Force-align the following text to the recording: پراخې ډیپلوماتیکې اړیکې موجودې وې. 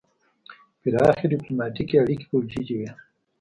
پراخې 0.81 1.25
ډیپلوماتیکې 1.31 1.95
اړیکې 2.01 2.25
موجودې 2.31 2.73
وې. 2.79 2.89